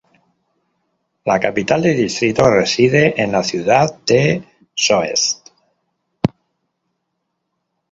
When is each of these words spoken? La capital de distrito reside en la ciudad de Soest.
La 1.31 1.35
capital 1.43 1.83
de 1.83 1.91
distrito 1.93 2.49
reside 2.49 3.13
en 3.21 3.31
la 3.33 3.43
ciudad 3.43 3.99
de 4.07 4.41
Soest. 4.73 5.49